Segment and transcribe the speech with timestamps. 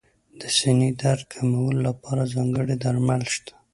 [0.39, 3.53] د سینې درد کمولو لپاره ځانګړي درمل شته.